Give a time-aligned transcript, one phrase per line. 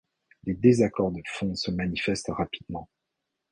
[0.45, 2.89] Les désaccords de fond se manifestent rapidement.